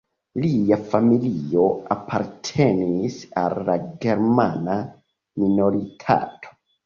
Lia 0.43 0.77
familio 0.93 1.65
apartenis 1.95 3.19
al 3.43 3.55
la 3.69 3.75
germana 4.05 4.79
minoritato. 5.45 6.57